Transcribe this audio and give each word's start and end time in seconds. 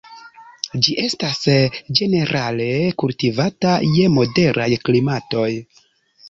Ĝi 0.85 0.93
estas 1.01 1.43
ĝenerale 1.99 2.69
kultivata 3.03 3.75
je 3.99 4.09
moderaj 4.15 4.69
klimatoj. 4.89 5.47